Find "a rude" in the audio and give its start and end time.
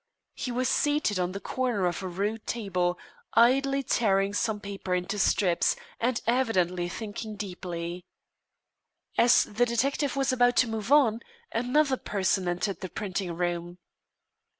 2.01-2.47